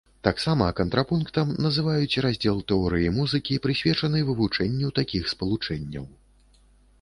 Таксама 0.25 0.67
кантрапунктам 0.77 1.51
называюць 1.65 2.21
раздзел 2.27 2.57
тэорыі 2.71 3.11
музыкі, 3.19 3.59
прысвечаны 3.67 4.23
вывучэнню 4.31 4.87
такіх 5.01 5.31
спалучэнняў. 5.35 6.05